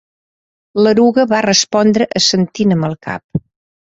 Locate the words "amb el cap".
2.77-3.43